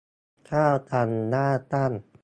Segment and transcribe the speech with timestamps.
[0.49, 1.91] ข้าวตังหน้าตั้ง